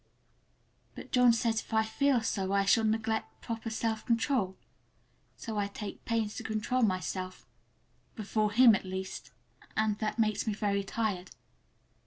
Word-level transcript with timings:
But 0.95 1.11
John 1.11 1.31
says 1.31 1.59
if 1.59 1.71
I 1.75 1.83
feel 1.83 2.23
so 2.23 2.53
I 2.53 2.65
shall 2.65 2.83
neglect 2.83 3.39
proper 3.39 3.69
self 3.69 4.03
control; 4.03 4.57
so 5.37 5.59
I 5.59 5.67
take 5.67 6.03
pains 6.05 6.33
to 6.37 6.43
control 6.43 6.81
myself,—before 6.81 8.53
him, 8.53 8.73
at 8.73 8.83
least,—and 8.83 9.99
that 9.99 10.17
makes 10.17 10.47
me 10.47 10.55
very 10.55 10.83
tired. 10.83 11.29